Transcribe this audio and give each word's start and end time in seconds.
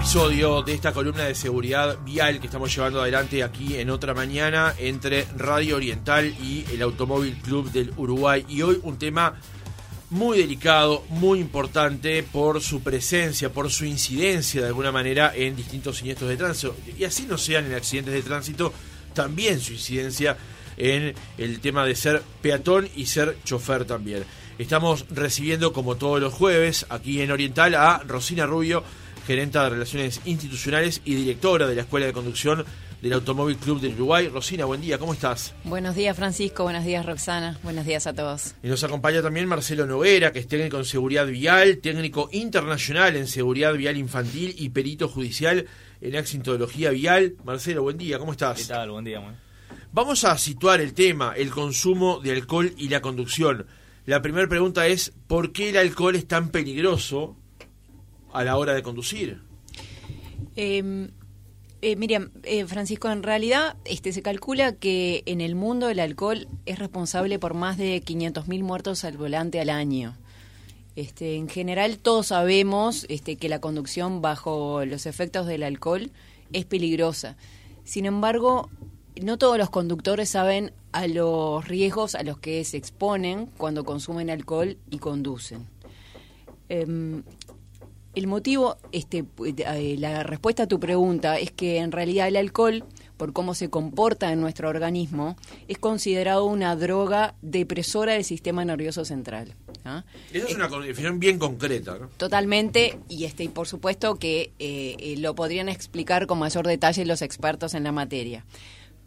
episodio 0.00 0.62
de 0.62 0.72
esta 0.72 0.92
columna 0.92 1.24
de 1.24 1.34
seguridad 1.34 1.98
vial 2.02 2.40
que 2.40 2.46
estamos 2.46 2.74
llevando 2.74 3.02
adelante 3.02 3.42
aquí 3.42 3.76
en 3.76 3.90
otra 3.90 4.14
mañana 4.14 4.74
entre 4.78 5.26
Radio 5.36 5.76
Oriental 5.76 6.34
y 6.42 6.64
el 6.72 6.80
Automóvil 6.80 7.36
Club 7.36 7.70
del 7.70 7.92
Uruguay. 7.98 8.46
Y 8.48 8.62
hoy 8.62 8.80
un 8.82 8.98
tema 8.98 9.38
muy 10.08 10.38
delicado, 10.38 11.04
muy 11.10 11.38
importante 11.38 12.22
por 12.22 12.62
su 12.62 12.82
presencia, 12.82 13.52
por 13.52 13.70
su 13.70 13.84
incidencia 13.84 14.62
de 14.62 14.68
alguna 14.68 14.90
manera 14.90 15.32
en 15.36 15.54
distintos 15.54 15.98
siniestros 15.98 16.30
de 16.30 16.38
tránsito. 16.38 16.74
Y 16.98 17.04
así 17.04 17.26
no 17.26 17.36
sean 17.36 17.66
en 17.66 17.74
accidentes 17.74 18.14
de 18.14 18.22
tránsito, 18.22 18.72
también 19.12 19.60
su 19.60 19.74
incidencia 19.74 20.34
en 20.78 21.14
el 21.36 21.60
tema 21.60 21.84
de 21.84 21.94
ser 21.94 22.22
peatón 22.40 22.88
y 22.96 23.04
ser 23.04 23.36
chofer 23.44 23.84
también. 23.84 24.24
Estamos 24.58 25.04
recibiendo, 25.10 25.74
como 25.74 25.96
todos 25.96 26.20
los 26.20 26.32
jueves, 26.32 26.86
aquí 26.88 27.20
en 27.20 27.30
Oriental, 27.30 27.74
a 27.74 27.98
Rosina 27.98 28.46
Rubio, 28.46 28.82
gerenta 29.30 29.62
de 29.62 29.70
Relaciones 29.70 30.20
Institucionales 30.24 31.02
y 31.04 31.14
directora 31.14 31.68
de 31.68 31.76
la 31.76 31.82
Escuela 31.82 32.04
de 32.04 32.12
Conducción 32.12 32.64
del 33.00 33.12
Automóvil 33.12 33.58
Club 33.58 33.80
del 33.80 33.94
Uruguay. 33.94 34.26
Rosina, 34.26 34.64
buen 34.64 34.80
día, 34.80 34.98
¿cómo 34.98 35.12
estás? 35.12 35.54
Buenos 35.62 35.94
días, 35.94 36.16
Francisco. 36.16 36.64
Buenos 36.64 36.84
días, 36.84 37.06
Roxana. 37.06 37.56
Buenos 37.62 37.86
días 37.86 38.08
a 38.08 38.12
todos. 38.12 38.56
Y 38.60 38.66
nos 38.66 38.82
acompaña 38.82 39.22
también 39.22 39.46
Marcelo 39.46 39.86
Noguera, 39.86 40.32
que 40.32 40.40
es 40.40 40.48
técnico 40.48 40.78
en 40.78 40.84
seguridad 40.84 41.28
vial, 41.28 41.78
técnico 41.78 42.28
internacional 42.32 43.14
en 43.14 43.28
seguridad 43.28 43.72
vial 43.74 43.98
infantil 43.98 44.52
y 44.58 44.70
perito 44.70 45.06
judicial 45.06 45.64
en 46.00 46.16
accidentología 46.16 46.90
vial. 46.90 47.36
Marcelo, 47.44 47.84
buen 47.84 47.98
día, 47.98 48.18
¿cómo 48.18 48.32
estás? 48.32 48.58
¿Qué 48.58 48.64
tal? 48.64 48.90
Buen 48.90 49.04
día, 49.04 49.20
muy. 49.20 49.34
Vamos 49.92 50.24
a 50.24 50.36
situar 50.36 50.80
el 50.80 50.92
tema, 50.92 51.34
el 51.36 51.50
consumo 51.50 52.18
de 52.18 52.32
alcohol 52.32 52.74
y 52.76 52.88
la 52.88 53.00
conducción. 53.00 53.64
La 54.06 54.22
primera 54.22 54.48
pregunta 54.48 54.88
es, 54.88 55.12
¿por 55.28 55.52
qué 55.52 55.70
el 55.70 55.76
alcohol 55.76 56.16
es 56.16 56.26
tan 56.26 56.48
peligroso 56.48 57.36
a 58.32 58.44
la 58.44 58.56
hora 58.56 58.74
de 58.74 58.82
conducir? 58.82 59.40
Eh, 60.56 61.08
eh, 61.82 61.96
Miriam, 61.96 62.30
eh, 62.42 62.66
Francisco, 62.66 63.08
en 63.10 63.22
realidad 63.22 63.76
este, 63.86 64.12
se 64.12 64.20
calcula 64.20 64.72
que 64.72 65.22
en 65.24 65.40
el 65.40 65.54
mundo 65.54 65.88
el 65.88 65.98
alcohol 65.98 66.46
es 66.66 66.78
responsable 66.78 67.38
por 67.38 67.54
más 67.54 67.78
de 67.78 68.02
500.000 68.02 68.62
muertos 68.62 69.04
al 69.04 69.16
volante 69.16 69.60
al 69.60 69.70
año. 69.70 70.14
Este, 70.94 71.36
en 71.36 71.48
general 71.48 71.96
todos 71.96 72.26
sabemos 72.26 73.06
este, 73.08 73.36
que 73.36 73.48
la 73.48 73.60
conducción 73.60 74.20
bajo 74.20 74.84
los 74.84 75.06
efectos 75.06 75.46
del 75.46 75.62
alcohol 75.62 76.10
es 76.52 76.66
peligrosa. 76.66 77.36
Sin 77.84 78.04
embargo, 78.04 78.68
no 79.22 79.38
todos 79.38 79.56
los 79.56 79.70
conductores 79.70 80.28
saben 80.28 80.72
a 80.92 81.06
los 81.06 81.66
riesgos 81.66 82.14
a 82.14 82.22
los 82.24 82.38
que 82.38 82.62
se 82.64 82.76
exponen 82.76 83.46
cuando 83.56 83.84
consumen 83.84 84.28
alcohol 84.28 84.76
y 84.90 84.98
conducen. 84.98 85.66
Em, 86.68 87.22
el 88.14 88.26
motivo, 88.26 88.76
este, 88.92 89.24
eh, 89.46 89.96
la 89.98 90.22
respuesta 90.22 90.64
a 90.64 90.66
tu 90.66 90.80
pregunta 90.80 91.38
es 91.38 91.52
que 91.52 91.78
en 91.78 91.92
realidad 91.92 92.28
el 92.28 92.36
alcohol, 92.36 92.84
por 93.16 93.32
cómo 93.32 93.54
se 93.54 93.70
comporta 93.70 94.32
en 94.32 94.40
nuestro 94.40 94.68
organismo, 94.68 95.36
es 95.68 95.78
considerado 95.78 96.44
una 96.44 96.74
droga 96.74 97.34
depresora 97.42 98.14
del 98.14 98.24
sistema 98.24 98.64
nervioso 98.64 99.04
central. 99.04 99.54
¿ah? 99.84 100.04
Esa 100.32 100.48
es 100.48 100.54
una 100.54 100.68
definición 100.68 101.20
bien 101.20 101.38
concreta. 101.38 101.98
¿no? 101.98 102.08
Totalmente, 102.16 102.98
y 103.08 103.24
este, 103.24 103.44
y 103.44 103.48
por 103.48 103.68
supuesto 103.68 104.16
que 104.16 104.52
eh, 104.58 104.96
eh, 104.98 105.14
lo 105.18 105.34
podrían 105.34 105.68
explicar 105.68 106.26
con 106.26 106.38
mayor 106.38 106.66
detalle 106.66 107.04
los 107.04 107.22
expertos 107.22 107.74
en 107.74 107.84
la 107.84 107.92
materia. 107.92 108.44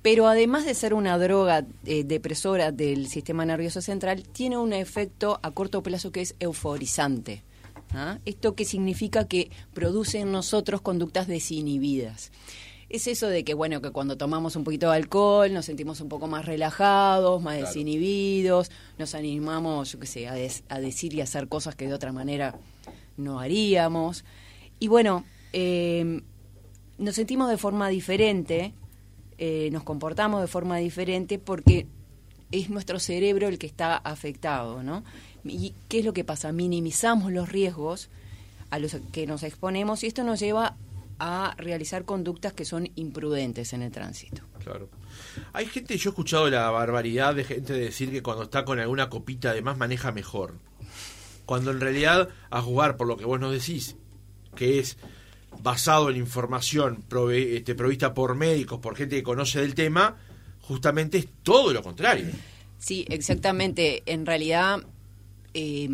Pero 0.02 0.28
además 0.28 0.66
de 0.66 0.74
ser 0.74 0.94
una 0.94 1.18
droga 1.18 1.66
eh, 1.86 2.04
depresora 2.04 2.72
del 2.72 3.08
sistema 3.08 3.46
nervioso 3.46 3.82
central, 3.82 4.24
tiene 4.24 4.58
un 4.58 4.74
efecto 4.74 5.40
a 5.42 5.52
corto 5.52 5.82
plazo 5.82 6.12
que 6.12 6.22
es 6.22 6.36
euforizante. 6.40 7.44
¿Ah? 7.94 8.20
Esto 8.26 8.56
que 8.56 8.66
significa 8.66 9.28
que 9.28 9.50
produce 9.74 10.20
en 10.20 10.32
nosotros 10.32 10.82
conductas 10.82 11.28
desinhibidas. 11.28 12.32
Es 12.90 13.08
eso 13.08 13.28
de 13.28 13.44
que, 13.44 13.54
bueno, 13.56 13.82
que 13.82 13.90
cuando 13.90 14.18
tomamos 14.18 14.56
un 14.56 14.64
poquito 14.64 14.90
de 14.92 14.98
alcohol 14.98 15.52
nos 15.52 15.66
sentimos 15.66 16.00
un 16.02 16.10
poco 16.10 16.28
más 16.28 16.46
relajados, 16.46 17.42
más 17.42 17.56
Claro. 17.56 17.68
desinhibidos, 17.68 18.70
nos 19.00 19.16
animamos, 19.16 19.92
yo 19.94 20.00
qué 20.00 20.06
sé, 20.06 20.28
a, 20.28 20.34
des- 20.34 20.64
a 20.70 20.80
decir 20.80 21.14
y 21.16 21.22
hacer 21.22 21.48
cosas 21.48 21.76
que 21.76 21.88
de 21.88 21.94
otra 21.94 22.12
manera 22.12 22.56
no 23.18 23.40
haríamos. 23.40 24.26
Y 24.80 24.90
bueno, 24.90 25.24
eh, 25.54 26.22
nos 27.00 27.16
sentimos 27.16 27.50
de 27.50 27.58
forma 27.58 27.90
diferente, 27.90 28.74
eh, 29.40 29.70
nos 29.72 29.84
comportamos 29.84 30.42
de 30.42 30.48
forma 30.48 30.78
diferente 30.78 31.40
porque 31.40 31.88
es 32.52 32.70
nuestro 32.70 33.00
cerebro 33.00 33.48
el 33.48 33.58
que 33.58 33.66
está 33.66 33.96
afectado, 33.98 34.84
¿no? 34.84 35.04
¿Y 35.46 35.74
qué 35.90 36.00
es 36.00 36.06
lo 36.06 36.14
que 36.14 36.24
pasa? 36.24 36.52
Minimizamos 36.52 37.32
los 37.32 37.50
riesgos 37.50 38.10
a 38.70 38.80
los 38.80 38.96
que 39.12 39.28
nos 39.28 39.44
exponemos 39.44 40.04
y 40.04 40.08
esto 40.08 40.24
nos 40.24 40.40
lleva 40.40 40.76
a 41.20 41.54
realizar 41.58 42.06
conductas 42.06 42.54
que 42.54 42.66
son 42.66 42.90
imprudentes 42.96 43.74
en 43.74 43.82
el 43.82 43.92
tránsito. 43.92 44.42
Claro. 44.64 44.90
Hay 45.54 45.66
gente, 45.68 45.98
yo 45.98 46.10
he 46.10 46.12
escuchado 46.12 46.50
la 46.50 46.70
barbaridad 46.72 47.36
de 47.36 47.44
gente 47.44 47.74
decir 47.74 48.12
que 48.12 48.24
cuando 48.24 48.44
está 48.44 48.66
con 48.66 48.80
alguna 48.80 49.10
copita 49.10 49.52
además 49.52 49.78
maneja 49.78 50.12
mejor. 50.12 50.56
Cuando 51.46 51.72
en 51.72 51.82
realidad, 51.82 52.30
a 52.50 52.62
jugar 52.62 52.98
por 52.98 53.08
lo 53.08 53.18
que 53.18 53.26
vos 53.26 53.40
nos 53.40 53.52
decís, 53.52 53.96
que 54.56 54.80
es 54.80 54.98
basado 55.62 56.10
en 56.10 56.18
información 56.18 57.04
prove- 57.10 57.58
este, 57.58 57.76
provista 57.76 58.14
por 58.14 58.36
médicos, 58.36 58.80
por 58.80 58.96
gente 58.96 59.18
que 59.18 59.24
conoce 59.24 59.60
del 59.62 59.76
tema, 59.76 60.16
justamente 60.62 61.18
es 61.20 61.28
todo 61.44 61.74
lo 61.74 61.84
contrario. 61.84 62.26
Sí, 62.80 63.06
exactamente. 63.10 64.04
En 64.06 64.26
realidad, 64.26 64.80
eh, 65.54 65.90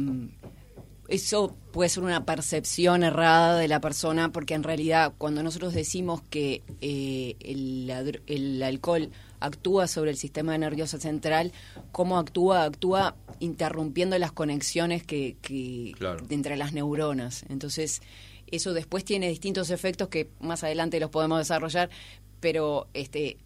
eso 1.08 1.56
puede 1.72 1.90
ser 1.90 2.04
una 2.04 2.24
percepción 2.26 3.04
errada 3.04 3.58
de 3.58 3.68
la 3.68 3.82
persona, 3.82 4.32
porque 4.32 4.54
en 4.54 4.64
realidad 4.64 5.14
cuando 5.18 5.42
nosotros 5.44 5.74
decimos 5.74 6.22
que 6.30 6.62
eh, 6.82 7.36
el, 7.40 8.62
alcohol 8.62 9.10
actúa 9.40 9.88
sobre 9.88 10.12
el 10.12 10.18
sistema 10.18 10.58
nervioso 10.58 11.00
central, 11.00 11.52
¿cómo 11.92 12.18
actúa? 12.20 12.64
Actúa 12.64 13.16
interrumpiendo 13.40 14.18
las 14.20 14.32
conexiones 14.32 15.04
que, 15.04 15.38
que- 15.42 15.94
Claro. 15.98 16.26
entre 16.30 16.58
las 16.58 16.74
neuronas. 16.74 17.44
Entonces, 17.50 18.02
eso 18.52 18.74
después 18.74 19.04
tiene 19.04 19.30
distintos 19.30 19.70
efectos 19.72 20.10
que 20.10 20.30
más 20.40 20.64
adelante 20.64 21.00
los 21.00 21.10
podemos 21.10 21.40
desarrollar, 21.40 21.90
pero 22.40 22.88
este 22.94 23.38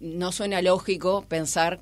no 0.00 0.32
suena 0.32 0.60
lógico 0.60 1.24
pensar 1.28 1.80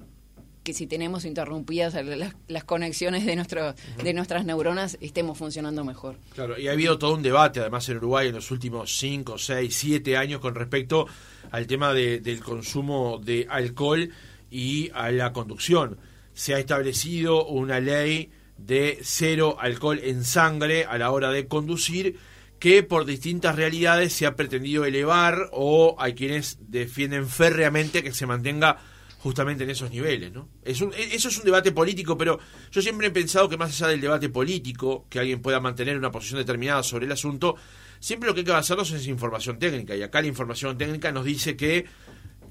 que 0.65 0.73
si 0.73 0.87
tenemos 0.89 1.25
interrumpidas 1.25 1.95
las, 1.95 2.35
las 2.49 2.65
conexiones 2.65 3.25
de 3.27 3.37
nuestro, 3.37 3.75
de 4.03 4.15
nuestras 4.15 4.45
neuronas 4.45 4.99
estemos 5.01 5.39
funcionando 5.39 5.85
mejor. 5.85 6.17
Claro, 6.35 6.59
y 6.59 6.67
ha 6.69 6.73
habido 6.73 6.99
todo 6.99 7.15
un 7.15 7.23
debate, 7.23 7.61
además 7.61 7.89
en 7.91 7.99
Uruguay, 7.99 8.29
en 8.29 8.35
los 8.35 8.51
últimos 8.51 8.97
5, 8.99 9.39
6, 9.39 9.77
7 9.77 10.17
años 10.17 10.41
con 10.41 10.55
respecto 10.55 11.07
al 11.53 11.67
tema 11.67 11.93
de- 11.93 12.19
del 12.21 12.41
consumo 12.41 13.21
de 13.23 13.47
alcohol 13.49 14.11
y 14.51 14.91
a 14.95 15.11
la 15.13 15.33
conducción. 15.33 15.99
Se 16.33 16.55
ha 16.55 16.59
establecido 16.59 17.47
una 17.47 17.79
ley 17.79 18.31
de 18.57 18.99
cero 19.03 19.57
alcohol 19.61 20.01
en 20.03 20.25
sangre 20.25 20.85
a 20.85 20.97
la 20.97 21.11
hora 21.11 21.31
de 21.31 21.47
conducir 21.47 22.17
que 22.59 22.83
por 22.83 23.05
distintas 23.05 23.57
realidades 23.57 24.13
se 24.13 24.27
ha 24.27 24.37
pretendido 24.37 24.85
elevar 24.85 25.51
o 25.53 25.97
hay 25.99 26.15
quienes 26.15 26.57
defienden 26.71 27.29
férreamente 27.29 28.03
que 28.03 28.13
se 28.15 28.27
mantenga 28.27 28.79
justamente 29.25 29.65
en 29.65 29.71
esos 29.71 29.91
niveles, 29.91 30.31
¿no? 30.33 30.51
Es 30.63 30.83
un- 30.83 30.93
e- 30.93 31.15
eso 31.15 31.29
es 31.31 31.39
un 31.39 31.45
debate 31.45 31.73
político, 31.73 32.15
pero 32.19 32.39
yo 32.71 32.83
siempre 32.83 33.07
he 33.07 33.11
pensado 33.11 33.49
que 33.49 33.57
más 33.57 33.71
allá 33.71 33.89
del 33.89 34.03
debate 34.03 34.29
político, 34.29 35.07
que 35.09 35.19
alguien 35.19 35.41
pueda 35.41 35.61
mantener 35.61 35.97
una 35.97 36.11
posición 36.13 36.41
determinada 36.41 36.83
sobre 36.83 37.07
el 37.07 37.13
asunto, 37.13 37.57
siempre 38.01 38.27
lo 38.29 38.35
que 38.35 38.41
hay 38.41 38.45
que 38.45 38.53
basarnos 38.53 38.91
es 38.93 39.07
información 39.07 39.59
técnica. 39.59 39.97
Y 39.97 40.03
acá 40.03 40.21
la 40.21 40.27
información 40.27 40.77
técnica 40.77 41.11
nos 41.11 41.25
dice 41.25 41.57
que 41.57 41.87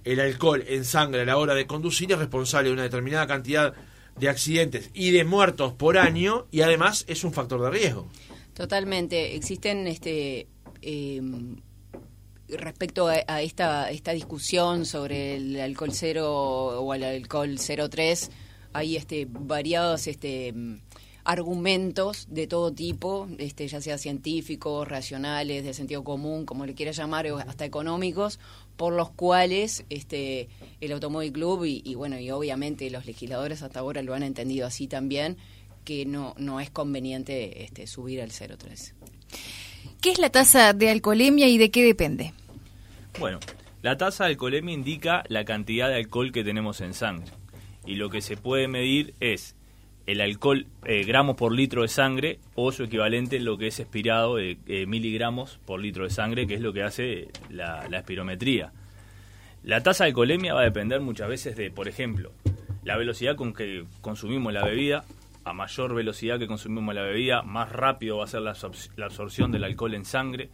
el 0.04 0.20
alcohol 0.20 0.64
en 0.68 0.84
sangre 0.84 1.22
a 1.22 1.26
la 1.26 1.38
hora 1.38 1.54
de 1.54 1.68
conducir 1.68 2.12
es 2.12 2.18
responsable 2.18 2.70
de 2.70 2.74
una 2.74 2.84
determinada 2.84 3.28
cantidad 3.28 3.76
de 4.20 4.30
accidentes 4.30 4.90
y 4.96 5.12
de 5.12 5.26
muertos 5.26 5.74
por 5.74 6.00
año 6.00 6.48
y 6.50 6.62
además 6.62 7.06
es 7.08 7.24
un 7.24 7.34
factor 7.34 7.62
de 7.62 7.70
riesgo. 7.70 8.10
Totalmente. 8.56 9.36
Existen 9.36 9.86
este 9.86 10.48
eh, 10.82 11.22
respecto 12.58 13.08
a, 13.08 13.16
a 13.28 13.42
esta 13.42 13.90
esta 13.92 14.12
discusión 14.12 14.86
sobre 14.86 15.36
el 15.36 15.60
alcohol 15.60 15.92
cero 15.94 16.32
o 16.32 16.94
el 16.94 17.04
alcohol 17.04 17.58
03 17.58 18.32
hay 18.74 18.96
este 18.96 19.28
variados 19.30 20.08
este 20.08 20.54
argumentos 21.26 22.28
de 22.30 22.48
todo 22.48 22.74
tipo, 22.74 23.28
este 23.38 23.68
ya 23.68 23.82
sea 23.82 23.98
científicos, 23.98 24.88
racionales, 24.88 25.64
de 25.64 25.74
sentido 25.74 26.04
común, 26.04 26.46
como 26.46 26.66
le 26.66 26.74
quiera 26.74 26.92
llamar, 26.92 27.28
hasta 27.48 27.66
económicos, 27.66 28.40
por 28.76 28.94
los 28.94 29.10
cuales 29.10 29.86
este 29.90 30.50
el 30.82 30.92
Automóvil 30.92 31.32
Club 31.32 31.66
y, 31.66 31.82
y 31.86 31.96
bueno, 31.96 32.20
y 32.20 32.30
obviamente 32.32 32.90
los 32.90 33.06
legisladores 33.06 33.64
hasta 33.64 33.80
ahora 33.80 34.02
lo 34.02 34.14
han 34.14 34.24
entendido 34.24 34.68
así 34.68 34.88
también 34.88 35.38
que 35.86 36.06
no 36.06 36.34
no 36.38 36.60
es 36.60 36.70
conveniente 36.70 37.64
este 37.64 37.88
subir 37.88 38.22
al 38.22 38.32
03. 38.32 38.94
¿Qué 40.02 40.12
es 40.12 40.20
la 40.20 40.30
tasa 40.30 40.74
de 40.74 40.90
alcoholemia 40.90 41.48
y 41.48 41.58
de 41.58 41.72
qué 41.72 41.84
depende? 41.84 42.34
Bueno, 43.20 43.40
la 43.82 43.98
tasa 43.98 44.24
de 44.26 44.32
alcoholemia 44.32 44.74
indica 44.74 45.24
la 45.28 45.46
cantidad 45.46 45.90
de 45.90 45.96
alcohol 45.96 46.32
que 46.32 46.44
tenemos 46.44 46.82
en 46.82 46.94
sangre. 46.94 47.32
Y 47.86 47.96
lo 47.96 48.10
que 48.10 48.22
se 48.22 48.38
puede 48.38 48.68
medir 48.68 49.14
es 49.20 49.56
el 50.06 50.20
alcohol 50.20 50.68
eh, 50.86 51.04
gramos 51.06 51.38
por 51.38 51.54
litro 51.54 51.84
de 51.84 51.88
sangre 51.88 52.40
o 52.56 52.72
su 52.72 52.84
equivalente 52.84 53.38
en 53.38 53.46
lo 53.46 53.58
que 53.58 53.68
es 53.68 53.80
expirado 53.80 54.36
de 54.36 54.58
eh, 54.68 54.86
miligramos 54.86 55.60
por 55.66 55.80
litro 55.80 56.04
de 56.04 56.10
sangre, 56.10 56.48
que 56.48 56.56
es 56.56 56.62
lo 56.62 56.74
que 56.74 56.84
hace 56.84 57.30
la, 57.50 57.86
espirometría. 57.92 58.74
La 59.64 59.82
tasa 59.82 60.04
de 60.04 60.10
alcoholemia 60.10 60.54
va 60.54 60.62
a 60.62 60.66
depender 60.66 61.00
muchas 61.00 61.30
veces 61.30 61.56
de, 61.56 61.72
por 61.72 61.88
ejemplo, 61.88 62.34
la 62.84 62.98
velocidad 62.98 63.36
con 63.36 63.54
que 63.54 63.86
consumimos 64.02 64.52
la 64.54 64.66
bebida. 64.66 65.06
A 65.46 65.52
mayor 65.52 65.94
velocidad 65.94 66.40
que 66.40 66.48
consumimos 66.48 66.96
la 66.96 67.02
bebida, 67.02 67.42
más 67.42 67.70
rápido 67.70 68.18
va 68.18 68.24
a 68.24 68.28
ser 68.28 68.42
la, 68.42 68.56
la 68.96 69.06
absorción 69.06 69.52
del 69.52 69.66
alcohol 69.66 69.94
en 69.94 70.06
sangre, 70.06 70.50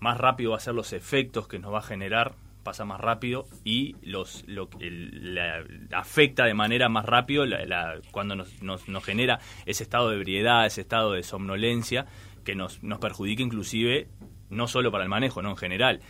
más 0.00 0.18
rápido 0.18 0.50
va 0.52 0.56
a 0.58 0.60
ser 0.60 0.74
los 0.74 0.92
efectos 0.92 1.48
que 1.48 1.58
nos 1.58 1.72
va 1.72 1.78
a 1.78 1.82
generar, 1.82 2.34
pasa 2.62 2.84
más 2.84 3.00
rápido 3.00 3.46
y 3.64 3.94
los 4.02 4.44
lo, 4.48 4.68
el- 4.80 5.34
la- 5.36 5.64
afecta 5.92 6.44
de 6.44 6.54
manera 6.54 6.88
más 6.88 7.04
rápido 7.04 7.46
la- 7.46 7.64
la- 7.64 8.00
cuando 8.10 8.34
nos, 8.34 8.60
nos, 8.62 8.88
nos 8.88 9.04
genera 9.04 9.38
ese 9.66 9.84
estado 9.84 10.10
de 10.10 10.16
ebriedad, 10.16 10.66
ese 10.66 10.80
estado 10.80 11.12
de 11.12 11.22
somnolencia 11.22 12.06
que 12.44 12.54
nos, 12.56 12.82
nos 12.82 12.98
perjudica 12.98 13.42
inclusive 13.42 14.08
no 14.50 14.66
solo 14.68 14.90
para 14.92 15.04
el 15.04 15.10
manejo, 15.10 15.42
no 15.42 15.50
en 15.50 15.56
general. 15.56 16.00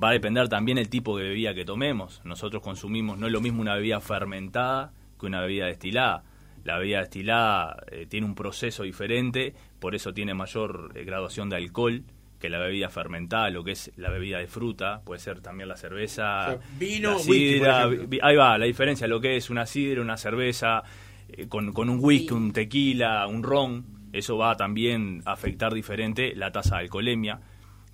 Va 0.00 0.10
a 0.10 0.12
depender 0.12 0.48
también 0.48 0.78
el 0.78 0.88
tipo 0.88 1.16
de 1.18 1.24
bebida 1.24 1.54
que 1.54 1.64
tomemos. 1.64 2.20
Nosotros 2.24 2.62
consumimos, 2.62 3.18
no 3.18 3.26
es 3.26 3.32
lo 3.32 3.40
mismo 3.40 3.60
una 3.60 3.74
bebida 3.74 4.00
fermentada 4.00 4.92
que 5.18 5.26
una 5.26 5.40
bebida 5.40 5.66
destilada. 5.66 6.22
La 6.64 6.78
bebida 6.78 7.00
destilada 7.00 7.82
eh, 7.90 8.06
tiene 8.06 8.26
un 8.26 8.34
proceso 8.36 8.82
diferente, 8.84 9.54
por 9.80 9.94
eso 9.96 10.12
tiene 10.12 10.34
mayor 10.34 10.92
eh, 10.94 11.04
graduación 11.04 11.48
de 11.50 11.56
alcohol 11.56 12.04
que 12.40 12.48
la 12.48 12.58
bebida 12.58 12.88
fermentada, 12.88 13.50
lo 13.50 13.62
que 13.62 13.72
es 13.72 13.92
la 13.96 14.10
bebida 14.10 14.38
de 14.38 14.46
fruta, 14.46 15.02
puede 15.04 15.20
ser 15.20 15.40
también 15.40 15.68
la 15.68 15.76
cerveza, 15.76 16.40
O 16.40 16.50
sea, 16.52 16.58
vino, 16.78 17.12
la 17.12 17.18
sidra, 17.18 17.88
ahí 18.22 18.36
va, 18.36 18.56
la 18.58 18.64
diferencia, 18.64 19.06
lo 19.06 19.20
que 19.20 19.36
es 19.36 19.50
una 19.50 19.66
sidra, 19.66 20.00
una 20.00 20.16
cerveza, 20.16 20.82
eh, 21.28 21.46
con, 21.48 21.72
con 21.72 21.88
un 21.90 21.98
whisky, 22.02 22.28
Sí. 22.28 22.34
un 22.34 22.52
tequila, 22.52 23.26
un 23.26 23.42
ron, 23.42 23.84
eso 24.12 24.36
va 24.38 24.52
a 24.52 24.56
también 24.56 25.22
a 25.26 25.32
afectar 25.32 25.72
diferente 25.74 26.34
la 26.34 26.50
tasa 26.50 26.76
de 26.76 26.82
alcoholemia. 26.82 27.40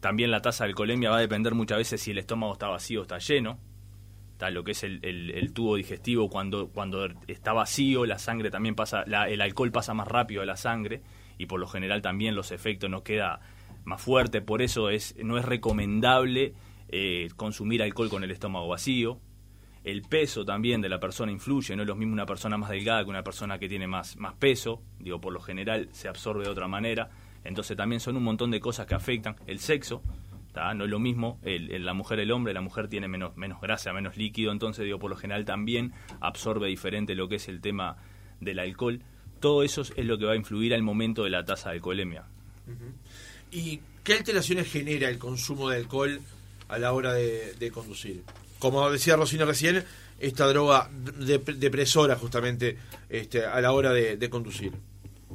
También 0.01 0.31
la 0.31 0.41
tasa 0.41 0.65
de 0.65 0.71
alcoholemia 0.71 1.11
va 1.11 1.17
a 1.17 1.21
depender 1.21 1.55
muchas 1.55 1.79
veces 1.79 2.01
si 2.01 2.13
el 2.13 2.19
estómago 2.19 2.53
está 2.53 2.69
vacío 2.69 3.01
o 3.01 3.03
está 3.03 3.19
lleno. 3.19 3.59
Está 4.33 4.51
lo 4.51 4.63
que 4.65 4.73
es 4.73 4.83
el, 4.85 5.01
el- 5.03 5.31
el 5.31 5.53
tubo 5.53 5.77
digestivo 5.77 6.29
cuando, 6.29 6.69
cuando 6.69 7.09
está 7.27 7.53
vacío, 7.53 8.05
la 8.07 8.19
sangre 8.19 8.51
también 8.51 8.75
pasa, 8.75 9.03
la- 9.07 9.29
el 9.29 9.41
alcohol 9.41 9.73
pasa 9.73 9.93
más 9.95 10.07
rápido 10.07 10.43
a 10.43 10.47
la 10.47 10.57
sangre 10.57 11.01
y 11.39 11.47
por 11.47 11.59
lo 11.59 11.67
general 11.67 12.01
también 12.03 12.35
los 12.35 12.53
efectos 12.53 12.89
nos 12.91 13.03
queda 13.03 13.41
más 13.87 14.03
fuerte, 14.03 14.43
por 14.43 14.61
eso 14.61 14.91
es, 14.91 15.15
no 15.25 15.39
es 15.39 15.45
recomendable 15.47 16.53
eh, 16.89 17.29
consumir 17.37 17.83
alcohol 17.83 18.11
con 18.11 18.23
el 18.23 18.31
estómago 18.31 18.69
vacío. 18.69 19.19
El 19.85 20.03
peso 20.03 20.45
también 20.45 20.81
de 20.81 20.89
la 20.89 20.99
persona 21.01 21.31
influye, 21.33 21.75
no 21.77 21.83
es 21.83 21.89
lo 21.89 21.95
mismo 21.95 22.13
una 22.13 22.27
persona 22.27 22.59
más 22.59 22.69
delgada 22.71 23.05
que 23.05 23.11
una 23.11 23.23
persona 23.23 23.59
que 23.59 23.69
tiene 23.69 23.87
más, 23.87 24.17
más 24.17 24.35
peso, 24.35 24.83
digo, 24.99 25.21
por 25.21 25.33
lo 25.33 25.41
general 25.41 25.89
se 25.93 26.09
absorbe 26.09 26.45
de 26.45 26.51
otra 26.51 26.67
manera, 26.69 27.09
entonces 27.45 27.77
también 27.77 28.01
son 28.01 28.17
un 28.17 28.25
montón 28.25 28.51
de 28.51 28.59
cosas 28.61 28.87
que 28.87 28.95
afectan. 28.97 29.37
El 29.47 29.61
sexo, 29.61 30.03
no 30.75 30.85
es 30.85 30.91
lo 30.91 30.99
mismo 30.99 31.39
el- 31.45 31.85
la 31.85 31.93
mujer 31.93 32.19
el 32.19 32.33
hombre, 32.33 32.53
la 32.55 32.63
mujer 32.63 32.89
tiene 32.89 33.07
menos, 33.09 33.37
menos 33.37 33.61
grasa, 33.61 33.93
menos 33.93 34.17
líquido, 34.17 34.51
entonces 34.51 34.85
digo, 34.85 34.99
por 34.99 35.11
lo 35.11 35.17
general 35.17 35.45
también 35.45 35.93
absorbe 36.21 36.67
diferente 36.67 37.15
lo 37.15 37.29
que 37.29 37.37
es 37.37 37.47
el 37.49 37.61
tema 37.61 37.99
del 38.41 38.59
alcohol. 38.59 39.03
Todo 39.39 39.63
eso 39.63 39.83
es 39.83 40.05
lo 40.05 40.17
que 40.19 40.25
va 40.25 40.33
a 40.33 40.37
influir 40.37 40.75
al 40.75 40.83
momento 40.83 41.23
de 41.25 41.31
la 41.31 41.45
tasa 41.45 41.69
de 41.71 41.77
alcoholemia. 41.77 42.25
¿Y 43.51 43.81
qué 44.05 44.15
alteraciones 44.15 44.71
genera 44.71 45.09
el 45.09 45.19
consumo 45.19 45.69
de 45.71 45.77
alcohol 45.79 46.21
a 46.69 46.79
la 46.79 46.93
hora 46.93 47.13
de, 47.13 47.55
conducir? 47.73 48.23
Como 48.59 48.91
decía 48.91 49.17
Rosina 49.17 49.45
recién, 49.45 49.85
esta 50.19 50.47
droga 50.47 50.91
dep- 50.91 51.57
depresora 51.57 52.17
justamente 52.17 52.79
este, 53.09 53.45
a 53.45 53.61
la 53.61 53.73
hora 53.73 53.93
de, 53.93 54.17
conducir. 54.31 54.73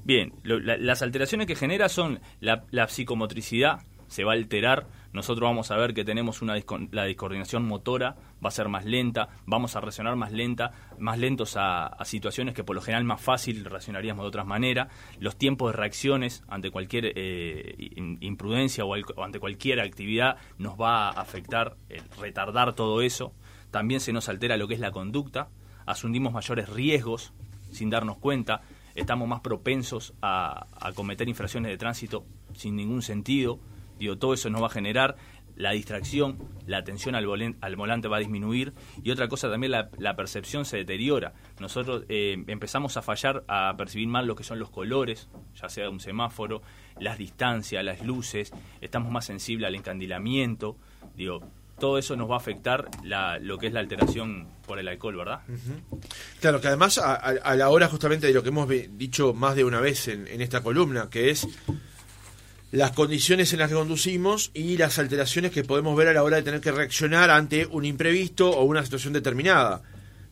Bien, 0.04 0.34
lo- 0.44 0.60
la- 0.60 0.78
las 0.78 1.02
alteraciones 1.02 1.48
que 1.48 1.56
genera 1.56 1.88
son 1.90 2.20
la 2.40 2.88
psicomotricidad, 2.88 3.82
se 4.08 4.24
va 4.24 4.32
a 4.34 4.36
alterar, 4.36 4.88
nosotros 5.14 5.48
vamos 5.48 5.72
a 5.72 5.78
ver 5.78 5.94
que 5.94 6.06
tenemos 6.06 6.42
una 6.42 6.56
disco- 6.56 6.80
la 6.92 7.06
discoordinación 7.06 7.66
motora, 7.66 8.16
va 8.44 8.50
a 8.50 8.52
ser 8.52 8.70
más 8.70 8.86
lenta, 8.86 9.30
vamos 9.46 9.76
a 9.76 9.82
reaccionar 9.82 10.16
más 10.16 10.32
lenta, 10.32 10.72
más 10.98 11.20
lentos 11.20 11.56
a, 11.58 11.98
situaciones 12.06 12.56
que 12.56 12.64
por 12.64 12.76
lo 12.76 12.82
general 12.82 13.04
más 13.04 13.22
fácil 13.22 13.66
reaccionaríamos 13.66 14.24
de 14.24 14.28
otras 14.28 14.46
maneras, 14.46 14.88
los 15.20 15.36
tiempos 15.38 15.72
de 15.72 15.78
reacciones 15.78 16.44
ante 16.48 16.72
cualquier 16.72 17.14
eh, 17.16 17.92
imprudencia 18.22 18.86
o, 18.86 18.94
ante 19.24 19.40
cualquier 19.40 19.80
actividad 19.80 20.38
nos 20.58 20.80
va 20.80 21.10
a 21.10 21.22
afectar, 21.22 21.78
eh, 21.90 22.02
retardar 22.20 22.74
todo 22.74 23.02
eso, 23.02 23.34
también 23.70 24.00
se 24.00 24.14
nos 24.14 24.30
altera 24.30 24.58
lo 24.58 24.68
que 24.68 24.74
es 24.74 24.80
la 24.80 24.92
conducta, 24.92 25.50
asumimos 25.86 26.34
mayores 26.34 26.70
riesgos 26.70 27.34
sin 27.72 27.90
darnos 27.90 28.18
cuenta, 28.18 28.62
estamos 28.96 29.28
más 29.28 29.40
propensos 29.42 30.14
a 30.22 30.66
cometer 30.96 31.30
infracciones 31.30 31.72
de 31.72 31.78
tránsito 31.78 32.26
sin 32.54 32.76
ningún 32.76 33.02
sentido. 33.02 33.60
Digo, 34.02 34.18
todo 34.18 34.34
eso 34.34 34.50
nos 34.50 34.62
va 34.62 34.66
a 34.66 34.70
generar 34.72 35.16
la 35.56 35.72
distracción, 35.72 36.40
la 36.66 36.78
atención 36.78 37.14
al, 37.14 37.26
al 37.62 37.76
volante 37.76 38.08
va 38.08 38.18
a 38.18 38.20
disminuir 38.20 38.74
y 39.04 39.12
otra 39.12 39.28
cosa 39.28 39.48
también 39.50 39.72
la, 39.72 40.16
percepción 40.16 40.66
se 40.66 40.78
deteriora. 40.78 41.34
Nosotros 41.60 42.04
eh, 42.10 42.44
empezamos 42.48 42.98
a 42.98 43.02
fallar, 43.04 43.44
a 43.48 43.76
percibir 43.78 44.08
mal 44.08 44.26
lo 44.26 44.36
que 44.36 44.44
son 44.44 44.58
los 44.58 44.72
colores, 44.72 45.30
ya 45.62 45.70
sea 45.70 45.90
un 45.90 46.00
semáforo, 46.00 46.64
las 47.00 47.18
distancias, 47.20 47.84
las 47.84 48.04
luces, 48.04 48.52
estamos 48.80 49.12
más 49.12 49.26
sensibles 49.26 49.68
al 49.68 49.76
encandilamiento. 49.76 50.78
Digo, 51.16 51.42
todo 51.80 51.98
eso 51.98 52.16
nos 52.16 52.30
va 52.30 52.36
a 52.36 52.38
afectar 52.38 52.88
lo 53.42 53.58
que 53.58 53.68
es 53.68 53.74
la 53.74 53.82
alteración 53.82 54.48
por 54.66 54.80
el 54.80 54.88
alcohol, 54.88 55.18
¿verdad? 55.18 55.42
Claro, 56.40 56.60
que 56.62 56.68
además 56.70 56.98
a, 56.98 57.14
a- 57.16 57.56
la 57.56 57.70
hora 57.70 57.88
justamente 57.88 58.26
de 58.28 58.34
lo 58.34 58.42
que 58.42 58.50
hemos 58.50 58.68
dicho 58.98 59.34
más 59.34 59.56
de 59.56 59.64
una 59.64 59.80
vez 59.80 60.08
en, 60.08 60.28
en 60.28 60.42
esta 60.42 60.62
columna, 60.64 61.10
que 61.10 61.30
es 61.32 61.48
las 62.72 62.92
condiciones 62.92 63.52
en 63.52 63.60
las 63.60 63.70
que 63.70 63.76
conducimos 63.76 64.52
y 64.54 64.78
las 64.78 64.98
alteraciones 64.98 65.52
que 65.52 65.64
podemos 65.64 65.96
ver 65.96 66.08
a 66.08 66.14
la 66.14 66.24
hora 66.24 66.38
de 66.38 66.44
tener 66.44 66.62
que 66.62 66.72
reaccionar 66.72 67.30
ante 67.30 67.66
un 67.66 67.84
imprevisto 67.86 68.50
o 68.50 68.64
una 68.64 68.84
situación 68.84 69.14
determinada. 69.14 69.82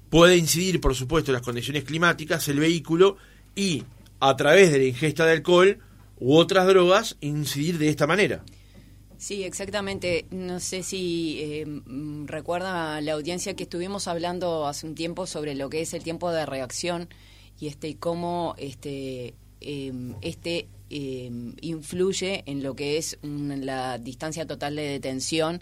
Puede 0.10 0.38
incidir, 0.38 0.80
por 0.80 0.96
supuesto, 0.96 1.32
las 1.32 1.42
condiciones 1.42 1.84
climáticas, 1.84 2.48
el 2.48 2.60
vehículo 2.60 3.18
y 3.56 3.84
a 4.22 4.36
través 4.36 4.72
de 4.72 4.80
la 4.80 4.86
ingesta 4.86 5.26
de 5.26 5.34
alcohol 5.34 5.80
u 6.20 6.36
otras 6.36 6.66
drogas 6.66 7.18
incidir 7.20 7.78
de 7.78 7.90
esta 7.90 8.08
manera. 8.08 8.44
Sí, 9.18 9.44
exactamente. 9.44 10.26
No 10.32 10.62
sé 10.62 10.82
si 10.82 11.64
mm, 11.66 12.26
recuerda 12.26 13.02
la 13.02 13.14
audiencia 13.14 13.54
que 13.54 13.64
estuvimos 13.64 14.08
hablando 14.08 14.66
hace 14.66 14.88
un 14.88 14.96
tiempo 14.96 15.28
sobre 15.28 15.56
lo 15.56 15.70
que 15.70 15.82
es 15.82 15.94
el 15.94 16.04
tiempo 16.04 16.32
de 16.32 16.46
reacción 16.46 17.10
y 17.60 17.68
este 17.68 17.98
cómo 17.98 18.56
este 18.58 19.34
eh, 19.62 19.92
este 20.22 20.68
eh, 20.90 21.30
influye 21.62 22.44
en 22.48 22.64
lo 22.64 22.76
que 22.76 22.98
es 22.98 23.18
un- 23.22 23.66
la 23.66 23.98
distancia 24.00 24.46
total 24.48 24.76
de 24.76 24.84
detención 24.84 25.62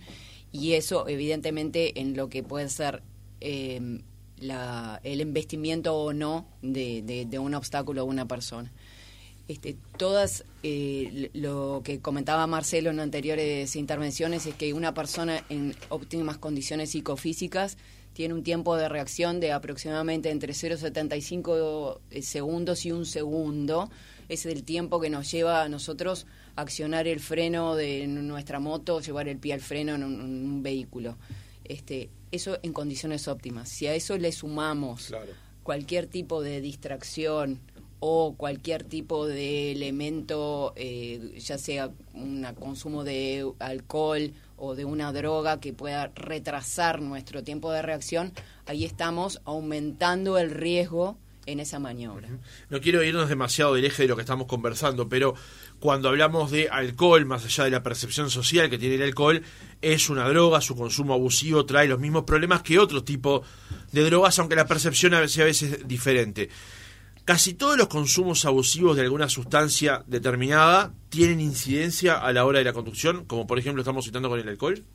y 0.53 0.73
eso 0.73 1.07
evidentemente 1.07 1.99
en 1.99 2.15
lo 2.15 2.29
que 2.29 2.43
puede 2.43 2.69
ser 2.69 3.03
eh, 3.41 3.99
la- 4.39 5.01
el 5.03 5.19
embestimiento 5.21 5.95
o 5.95 6.13
no 6.13 6.47
de, 6.61 7.01
de- 7.01 7.25
de 7.25 7.39
un 7.39 7.53
obstáculo 7.55 8.01
a 8.01 8.03
una 8.05 8.27
persona. 8.27 8.71
Este, 9.47 9.77
todas 9.97 10.43
eh, 10.63 11.29
lo 11.33 11.81
que 11.83 11.99
comentaba 11.99 12.47
Marcelo 12.47 12.89
en 12.89 12.99
anteriores 12.99 13.75
intervenciones 13.77 14.45
es 14.45 14.55
que 14.55 14.73
una 14.73 14.93
persona 14.93 15.43
en 15.49 15.73
óptimas 15.89 16.37
condiciones 16.37 16.91
psicofísicas 16.91 17.77
tiene 18.17 18.33
un 18.33 18.41
tiempo 18.41 18.75
de 18.75 18.89
reacción 18.89 19.39
de 19.39 19.51
aproximadamente 19.51 20.31
entre 20.31 20.51
0,75 20.51 21.99
segundos 22.23 22.83
y 22.83 22.91
un 22.91 23.05
segundo. 23.05 23.91
Es 24.27 24.47
el 24.47 24.63
tiempo 24.63 24.99
que 24.99 25.11
nos 25.11 25.29
lleva 25.29 25.61
a 25.61 25.69
nosotros 25.69 26.25
accionar 26.55 27.07
el 27.07 27.19
freno 27.19 27.75
de 27.75 28.07
nuestra 28.07 28.59
moto, 28.59 29.01
llevar 29.01 29.27
el 29.27 29.37
pie 29.37 29.53
al 29.53 29.61
freno 29.61 29.93
en 29.93 30.03
un, 30.03 30.13
en 30.15 30.49
un 30.49 30.63
vehículo. 30.63 31.15
Este, 31.63 32.09
eso 32.31 32.57
en 32.63 32.73
condiciones 32.73 33.27
óptimas. 33.27 33.69
Si 33.69 33.85
a 33.85 33.93
eso 33.93 34.17
le 34.17 34.31
sumamos 34.31 35.13
cualquier 35.61 36.07
tipo 36.07 36.41
de 36.41 36.59
distracción 36.59 37.59
o 37.99 38.35
cualquier 38.35 38.83
tipo 38.83 39.27
de 39.27 39.71
elemento, 39.71 40.73
eh, 40.75 41.35
ya 41.39 41.57
sea 41.57 41.89
un 42.13 42.45
consumo 42.59 43.03
de 43.03 43.49
alcohol 43.59 44.33
o 44.55 44.75
de 44.75 44.85
una 44.85 45.11
droga 45.11 45.59
que 45.59 45.73
pueda 45.73 46.11
retrasar 46.15 47.01
nuestro 47.01 47.43
tiempo 47.43 47.71
de 47.71 47.81
reacción, 47.81 48.33
ahí 48.65 48.85
estamos 48.85 49.41
aumentando 49.45 50.37
el 50.37 50.51
riesgo 50.51 51.17
en 51.47 51.59
esa 51.59 51.79
maniobra. 51.79 52.27
No 52.69 52.81
quiero 52.81 53.01
irnos 53.03 53.29
demasiado 53.29 53.73
del 53.73 53.85
eje 53.85 54.03
de 54.03 54.09
lo 54.09 54.15
que 54.15 54.21
estamos 54.21 54.47
conversando, 54.47 55.07
pero 55.09 55.33
cuando 55.79 56.09
hablamos 56.09 56.51
de 56.51 56.69
alcohol, 56.69 57.25
más 57.25 57.45
allá 57.45 57.63
de 57.63 57.71
la 57.71 57.83
percepción 57.83 58.29
social 58.29 58.69
que 58.69 58.77
tiene 58.77 58.95
el 58.95 59.03
alcohol, 59.03 59.41
es 59.81 60.09
una 60.09 60.27
droga, 60.27 60.59
su 60.59 60.75
consumo 60.75 61.13
abusivo 61.13 61.65
trae 61.65 61.87
los 61.87 61.99
mismos 61.99 62.23
problemas 62.23 62.61
que 62.61 62.77
otro 62.77 63.03
tipo 63.03 63.43
de 63.91 64.03
drogas, 64.03 64.37
aunque 64.39 64.55
la 64.55 64.67
percepción 64.67 65.13
a 65.13 65.21
veces, 65.21 65.39
a 65.39 65.45
veces 65.45 65.71
es 65.73 65.87
diferente. 65.87 66.49
Casi 67.27 67.55
todos 67.55 67.77
los 67.77 67.89
consumos 67.89 68.45
abusivos 68.45 68.95
de 68.95 69.01
alguna 69.01 69.27
sustancia 69.27 70.01
determinada 70.07 70.93
tienen 71.09 71.41
incidencia 71.41 72.13
a 72.13 72.31
la 72.31 72.45
hora 72.45 72.59
de 72.59 72.63
la 72.63 72.71
conducción, 72.71 73.25
como 73.25 73.45
por 73.45 73.59
ejemplo 73.59 73.81
estamos 73.81 74.05
citando 74.05 74.29
con 74.29 74.39
el 74.39 74.47
alcohol. 74.47 74.85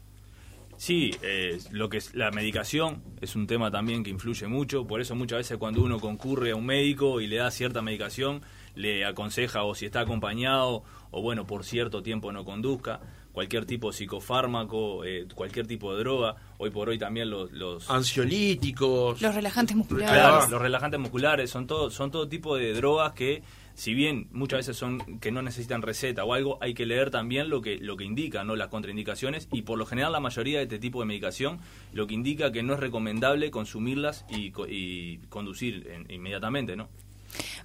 Sí, 0.78 1.10
eh, 1.20 1.58
lo 1.72 1.90
que 1.90 1.98
es 1.98 2.14
la 2.14 2.30
medicación 2.30 3.02
es 3.20 3.36
un 3.36 3.46
tema 3.46 3.70
también 3.70 4.02
que 4.02 4.08
influye 4.08 4.46
mucho, 4.46 4.86
por 4.86 5.02
eso 5.02 5.14
muchas 5.14 5.40
veces 5.40 5.58
cuando 5.58 5.82
uno 5.82 6.00
concurre 6.00 6.52
a 6.52 6.56
un 6.56 6.64
médico 6.64 7.20
y 7.20 7.26
le 7.26 7.36
da 7.36 7.50
cierta 7.50 7.82
medicación, 7.82 8.40
le 8.76 9.04
aconseja 9.04 9.64
o 9.64 9.74
si 9.74 9.84
está 9.84 10.00
acompañado 10.00 10.84
o 11.10 11.20
bueno, 11.20 11.46
por 11.46 11.64
cierto 11.64 12.02
tiempo 12.02 12.32
no 12.32 12.46
conduzca, 12.46 13.00
cualquier 13.32 13.64
tipo 13.64 13.90
de 13.90 13.96
psicofármaco, 13.96 15.04
eh, 15.04 15.26
cualquier 15.34 15.66
tipo 15.66 15.94
de 15.94 16.00
droga, 16.00 16.36
hoy 16.58 16.70
por 16.70 16.88
hoy 16.88 16.98
también 16.98 17.30
los... 17.30 17.50
los 17.52 17.90
Ansiolíticos. 17.90 19.20
Los 19.20 19.34
relajantes 19.34 19.76
musculares. 19.76 20.12
Claro, 20.12 20.48
los 20.48 20.60
relajantes 20.60 21.00
musculares 21.00 21.50
son 21.50 21.66
todo, 21.66 21.90
son 21.90 22.10
todo 22.10 22.28
tipo 22.28 22.56
de 22.56 22.74
drogas 22.74 23.12
que 23.12 23.42
si 23.74 23.94
bien 23.94 24.28
muchas 24.32 24.58
veces 24.58 24.76
son 24.76 25.18
que 25.18 25.30
no 25.32 25.40
necesitan 25.40 25.82
receta 25.82 26.24
o 26.24 26.34
algo, 26.34 26.58
hay 26.60 26.74
que 26.74 26.84
leer 26.84 27.10
también 27.10 27.48
lo 27.48 27.62
que 27.62 27.78
lo 27.78 27.96
que 27.96 28.04
indica, 28.04 28.44
no 28.44 28.54
las 28.54 28.68
contraindicaciones 28.68 29.48
y 29.50 29.62
por 29.62 29.78
lo 29.78 29.86
general 29.86 30.12
la 30.12 30.20
mayoría 30.20 30.58
de 30.58 30.64
este 30.64 30.78
tipo 30.78 31.00
de 31.00 31.06
medicación 31.06 31.58
lo 31.92 32.06
que 32.06 32.14
indica 32.14 32.52
que 32.52 32.62
no 32.62 32.74
es 32.74 32.80
recomendable 32.80 33.50
consumirlas 33.50 34.26
y, 34.28 34.52
y 34.68 35.18
conducir 35.28 36.04
inmediatamente, 36.10 36.76
¿no? 36.76 36.88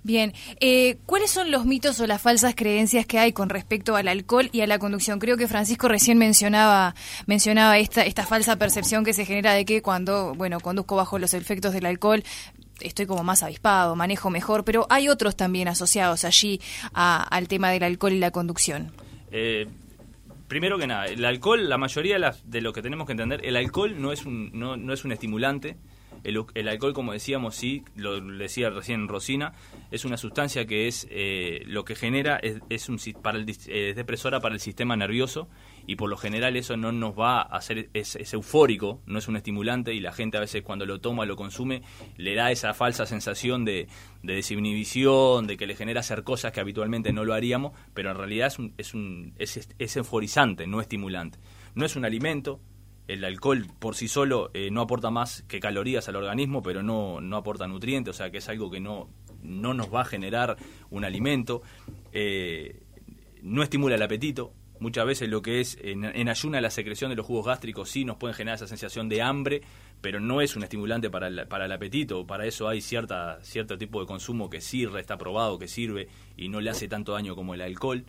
Bien, 0.03 0.33
eh, 0.59 0.97
¿cuáles 1.05 1.31
son 1.31 1.51
los 1.51 1.65
mitos 1.65 2.00
o 2.00 2.07
las 2.07 2.21
falsas 2.21 2.55
creencias 2.55 3.05
que 3.05 3.19
hay 3.19 3.33
con 3.33 3.50
respecto 3.50 3.95
al 3.95 4.07
alcohol 4.07 4.50
y 4.51 4.62
a 4.62 4.67
la 4.67 4.79
conducción? 4.79 5.19
Creo 5.19 5.38
que 5.38 5.47
Francisco 5.47 5.88
recién 5.88 6.17
mencionaba 6.17 6.95
mencionaba 7.25 7.77
esta 7.77 8.05
esta 8.05 8.25
falsa 8.25 8.57
percepción 8.57 9.03
que 9.03 9.13
se 9.13 9.25
genera 9.25 9.53
de 9.53 9.65
que 9.65 9.81
cuando 9.81 10.33
bueno 10.36 10.59
conduzco 10.59 10.95
bajo 10.95 11.19
los 11.19 11.33
efectos 11.33 11.74
del 11.74 11.86
alcohol 11.86 12.24
estoy 12.81 13.05
como 13.05 13.24
más 13.24 13.43
avispado, 13.43 13.95
manejo 13.95 14.29
mejor, 14.29 14.63
pero 14.63 14.86
hay 14.89 15.09
otros 15.09 15.36
también 15.36 15.67
asociados 15.67 16.25
allí 16.25 16.62
al 16.93 17.47
tema 17.47 17.71
del 17.71 17.83
alcohol 17.83 18.13
y 18.13 18.19
la 18.19 18.31
conducción. 18.31 18.91
Eh, 19.31 19.67
primero 20.47 20.77
que 20.77 20.88
nada, 20.88 21.05
el 21.05 21.24
alcohol, 21.25 21.67
la 21.67 21.77
mayoría 21.77 22.15
de, 22.15 22.19
las, 22.19 22.50
de, 22.50 22.62
lo 22.62 22.74
que 22.74 22.81
tenemos 22.81 23.05
que 23.07 23.13
entender, 23.13 23.45
el 23.45 23.55
alcohol 23.55 24.00
no 24.00 24.12
es 24.12 24.25
un, 24.25 24.51
no, 24.53 24.77
no 24.77 24.93
es 24.93 25.05
un 25.05 25.12
estimulante. 25.12 25.75
El, 26.27 26.43
el, 26.55 26.67
alcohol, 26.67 26.93
como 26.93 27.13
decíamos, 27.13 27.55
sí, 27.55 27.86
lo 27.96 28.19
decía 28.19 28.69
recién 28.69 29.07
Rosina, 29.07 29.53
es 29.91 30.03
una 30.03 30.17
sustancia 30.17 30.65
que 30.65 30.88
es 30.88 31.07
eh, 31.10 31.63
lo 31.65 31.86
que 31.86 31.96
genera 31.96 32.36
es, 32.36 32.60
es 32.69 32.89
un 32.89 33.00
para 33.22 33.38
el, 33.38 33.50
es 33.50 33.96
depresora 33.96 34.41
para 34.41 34.53
el 34.53 34.60
sistema 34.60 34.98
nervioso 34.98 35.48
y 35.86 35.96
por 35.96 36.10
lo 36.10 36.17
general 36.17 36.57
eso 36.57 36.75
no 36.75 36.91
nos 36.91 37.17
va 37.17 37.39
a 37.39 37.43
hacer, 37.43 37.89
es, 37.93 38.15
eufórico, 38.34 39.01
no 39.05 39.19
es 39.19 39.29
un 39.29 39.38
estimulante 39.38 39.93
y 39.93 40.01
la 40.01 40.12
gente 40.12 40.36
a 40.36 40.41
veces 40.41 40.63
cuando 40.63 40.86
lo 40.86 41.00
toma, 41.00 41.25
lo 41.25 41.38
consume, 41.38 41.81
le 42.17 42.36
da 42.36 42.51
esa 42.51 42.74
falsa 42.74 43.05
sensación 43.05 43.63
de, 43.63 43.88
de 44.22 44.34
desinhibición, 44.34 45.48
de 45.48 45.55
que 45.55 45.65
le 45.65 45.75
genera 45.75 46.01
hacer 46.01 46.24
cosas 46.24 46.51
que 46.51 46.60
habitualmente 46.60 47.13
no 47.13 47.24
lo 47.24 47.34
haríamos, 47.34 47.72
pero 47.93 48.12
en 48.12 48.17
realidad 48.17 48.48
es, 48.48 48.60
un, 48.60 48.74
es, 48.77 48.93
un, 48.93 49.34
es, 49.38 49.69
es 49.79 49.96
euforizante, 49.96 50.67
no 50.67 50.81
estimulante. 50.81 51.39
No 51.74 51.86
es 51.86 51.96
un 51.96 52.03
alimento, 52.03 52.60
el 53.07 53.23
alcohol 53.23 53.65
por 53.79 53.95
sí 53.95 54.07
solo 54.07 54.51
eh, 54.53 54.69
no 54.71 54.81
aporta 54.81 55.09
más 55.09 55.43
que 55.43 55.59
calorías 55.59 56.07
al 56.09 56.15
organismo, 56.15 56.61
pero 56.61 56.83
no, 56.83 57.21
no 57.21 57.37
aporta 57.37 57.67
nutrientes, 57.67 58.15
o 58.15 58.17
sea 58.17 58.31
que 58.31 58.37
es 58.37 58.49
algo 58.49 58.69
que 58.69 58.79
no, 58.79 59.09
no 59.41 59.73
nos 59.73 59.93
va 59.93 60.01
a 60.01 60.05
generar 60.05 60.57
un 60.89 61.05
alimento. 61.05 61.61
Eh, 62.11 62.81
no 63.41 63.63
estimula 63.63 63.95
el 63.95 64.01
apetito, 64.01 64.53
Muchas 64.79 65.05
veces 65.05 65.29
lo 65.29 65.41
que 65.41 65.59
es 65.59 65.77
en, 65.81 66.29
ayuna 66.29 66.61
la 66.61 66.69
secreción 66.69 67.09
de 67.09 67.15
los 67.15 67.25
jugos 67.25 67.47
gástricos 67.47 67.89
sí 67.89 68.05
nos 68.05 68.17
pueden 68.17 68.35
generar 68.35 68.57
esa 68.57 68.67
sensación 68.67 69.09
de 69.09 69.21
hambre, 69.21 69.61
pero 70.01 70.19
no 70.19 70.41
es 70.41 70.55
un 70.55 70.63
estimulante 70.63 71.09
para 71.09 71.27
el, 71.27 71.47
para 71.47 71.65
el 71.65 71.71
apetito. 71.71 72.27
Para 72.27 72.45
eso 72.45 72.67
hay 72.67 72.81
cierta, 72.81 73.39
cierto 73.41 73.77
tipo 73.77 73.99
de 73.99 74.05
consumo 74.05 74.49
que 74.49 74.61
sirve, 74.61 74.99
está 74.99 75.17
probado 75.17 75.57
que 75.57 75.67
sirve 75.67 76.09
y 76.35 76.49
no 76.49 76.61
le 76.61 76.69
hace 76.69 76.87
tanto 76.87 77.13
daño 77.13 77.35
como 77.35 77.55
el 77.55 77.61
alcohol. 77.61 78.05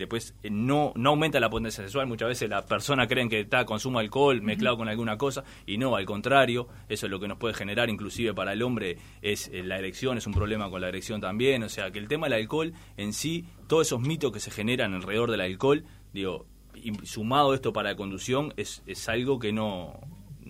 Después 0.00 0.34
eh, 0.42 0.48
no, 0.50 0.94
no 0.96 1.10
aumenta 1.10 1.38
la 1.40 1.50
potencia 1.50 1.84
sexual. 1.84 2.06
Muchas 2.06 2.28
veces 2.28 2.48
la 2.48 2.64
persona 2.64 3.06
creen 3.06 3.28
que 3.28 3.40
está 3.40 3.66
consumo 3.66 3.98
alcohol 3.98 4.40
mezclado 4.40 4.78
con 4.78 4.88
alguna 4.88 5.18
cosa 5.18 5.44
y 5.66 5.76
no, 5.76 5.94
al 5.94 6.06
contrario. 6.06 6.68
Eso 6.88 7.04
es 7.04 7.10
lo 7.10 7.20
que 7.20 7.28
nos 7.28 7.36
puede 7.36 7.52
generar, 7.52 7.90
inclusive 7.90 8.32
para 8.32 8.54
el 8.54 8.62
hombre, 8.62 8.96
es 9.20 9.48
eh, 9.48 9.62
la 9.62 9.78
erección, 9.78 10.16
es 10.16 10.26
un 10.26 10.32
problema 10.32 10.70
con 10.70 10.80
la 10.80 10.88
erección 10.88 11.20
también. 11.20 11.62
O 11.64 11.68
sea 11.68 11.90
que 11.90 11.98
el 11.98 12.08
tema 12.08 12.28
del 12.28 12.40
alcohol 12.40 12.72
en 12.96 13.12
sí, 13.12 13.44
todos 13.68 13.88
esos 13.88 14.00
mitos 14.00 14.32
que 14.32 14.40
se 14.40 14.50
generan 14.50 14.94
alrededor 14.94 15.30
del 15.30 15.42
alcohol, 15.42 15.84
digo, 16.14 16.46
sumado 17.02 17.52
esto 17.52 17.74
para 17.74 17.90
la 17.90 17.96
conducción, 17.96 18.54
es, 18.56 18.82
es 18.86 19.06
algo 19.10 19.38
que 19.38 19.52
no, 19.52 20.00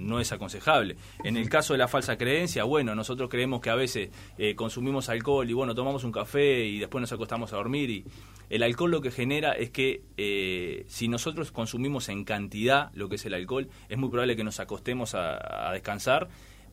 no 0.01 0.21
es 0.21 0.33
aconsejable. 0.33 0.97
En 1.25 1.37
el 1.37 1.49
caso 1.49 1.75
de 1.75 1.79
la 1.79 1.89
falsa 1.89 2.17
creencia, 2.17 2.65
bueno, 2.65 2.95
nosotros 2.95 3.29
creemos 3.31 3.61
que 3.61 3.71
a 3.71 3.75
veces 3.75 4.11
eh, 4.39 4.55
consumimos 4.55 5.09
alcohol 5.09 5.49
y 5.49 5.53
bueno, 5.53 5.75
tomamos 5.75 6.05
un 6.05 6.13
café 6.13 6.65
y 6.65 6.79
después 6.79 7.01
nos 7.01 7.13
acostamos 7.13 7.53
a 7.53 7.57
dormir 7.57 7.91
y 7.91 8.05
el 8.49 8.63
alcohol 8.63 8.91
lo 8.91 9.01
que 9.01 9.11
genera 9.11 9.53
es 9.53 9.71
que 9.71 10.03
eh, 10.17 10.85
si 10.89 11.09
nosotros 11.09 11.53
consumimos 11.53 12.09
en 12.09 12.25
cantidad 12.25 12.91
lo 12.95 13.09
que 13.09 13.17
es 13.17 13.25
el 13.27 13.35
alcohol, 13.35 13.69
es 13.89 13.99
muy 13.99 14.09
probable 14.09 14.37
que 14.37 14.45
nos 14.45 14.59
acostemos 14.59 15.15
a 15.15 15.71
descansar 15.73 16.29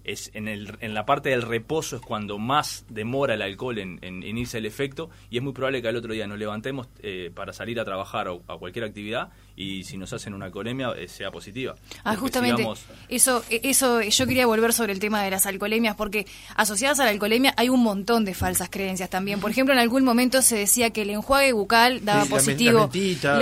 es 0.08 0.32
en, 0.34 0.48
el, 0.48 0.76
en 0.80 0.94
la 0.94 1.06
parte 1.06 1.30
del 1.30 1.42
reposo 1.42 1.98
es 1.98 2.02
cuando 2.02 2.40
más 2.40 2.86
demora 2.90 3.36
el 3.36 3.42
alcohol 3.42 3.78
en, 3.78 4.00
en, 4.02 4.24
irse 4.38 4.58
el 4.58 4.66
efecto 4.66 5.10
y 5.30 5.38
es 5.38 5.44
muy 5.44 5.54
probable 5.54 5.82
que 5.82 5.90
al 5.90 5.96
otro 5.98 6.14
día 6.14 6.26
nos 6.26 6.40
levantemos 6.40 6.88
eh, 7.04 7.30
para 7.36 7.54
salir 7.54 7.80
a 7.80 7.86
trabajar 7.86 8.30
o 8.30 8.42
a 8.48 8.58
cualquier 8.58 8.86
actividad 8.86 9.30
y 9.58 9.84
si 9.84 9.98
nos 9.98 10.14
hacen 10.14 10.34
una 10.34 10.46
alcoholemia 10.46 10.92
eh, 10.92 11.08
sea 11.08 11.32
positiva. 11.32 11.76
Ah, 12.04 12.16
justamente. 12.16 12.66
Eso, 13.10 13.44
e, 13.50 13.62
eso, 13.64 14.02
yo 14.02 14.28
quería 14.28 14.46
volver 14.46 14.72
sobre 14.72 14.94
el 14.94 15.00
tema 15.00 15.24
de 15.24 15.32
las 15.32 15.46
alcoholemias 15.46 15.96
porque 15.96 16.26
asociadas 16.56 17.00
a 17.00 17.06
la 17.06 17.10
alcoholemia 17.10 17.54
hay 17.58 17.70
un 17.70 17.84
montón 17.84 18.24
de 18.24 18.34
falsas 18.34 18.70
creencias 18.70 19.10
también. 19.10 19.40
Por 19.40 19.52
ejemplo, 19.52 19.74
en 19.74 19.80
algún 19.80 20.04
momento 20.04 20.42
se 20.42 20.56
decía 20.56 20.92
que 20.92 21.02
el 21.02 21.10
enjuague 21.10 21.52
bucal 21.52 22.06
daba 22.06 22.26
positivo. 22.26 22.90